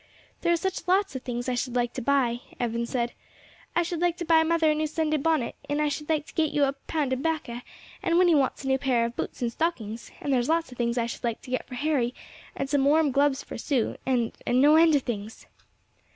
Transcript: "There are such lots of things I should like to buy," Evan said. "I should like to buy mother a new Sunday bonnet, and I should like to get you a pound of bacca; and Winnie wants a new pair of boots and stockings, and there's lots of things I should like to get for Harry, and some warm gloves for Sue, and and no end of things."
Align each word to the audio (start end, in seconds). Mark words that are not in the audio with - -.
"There 0.41 0.51
are 0.51 0.55
such 0.57 0.87
lots 0.87 1.15
of 1.15 1.21
things 1.21 1.47
I 1.47 1.53
should 1.53 1.75
like 1.75 1.93
to 1.93 2.01
buy," 2.01 2.39
Evan 2.59 2.87
said. 2.87 3.13
"I 3.75 3.83
should 3.83 3.99
like 4.01 4.17
to 4.17 4.25
buy 4.25 4.41
mother 4.41 4.71
a 4.71 4.73
new 4.73 4.87
Sunday 4.87 5.17
bonnet, 5.17 5.55
and 5.69 5.79
I 5.79 5.89
should 5.89 6.09
like 6.09 6.25
to 6.25 6.33
get 6.33 6.49
you 6.49 6.63
a 6.63 6.73
pound 6.73 7.13
of 7.13 7.19
bacca; 7.21 7.61
and 8.01 8.17
Winnie 8.17 8.33
wants 8.33 8.63
a 8.65 8.67
new 8.67 8.79
pair 8.79 9.05
of 9.05 9.15
boots 9.15 9.43
and 9.43 9.51
stockings, 9.51 10.09
and 10.19 10.33
there's 10.33 10.49
lots 10.49 10.71
of 10.71 10.79
things 10.79 10.97
I 10.97 11.05
should 11.05 11.23
like 11.23 11.41
to 11.43 11.51
get 11.51 11.67
for 11.67 11.75
Harry, 11.75 12.15
and 12.55 12.67
some 12.67 12.83
warm 12.83 13.11
gloves 13.11 13.43
for 13.43 13.59
Sue, 13.59 13.95
and 14.03 14.35
and 14.47 14.59
no 14.59 14.75
end 14.75 14.95
of 14.95 15.03
things." 15.03 15.45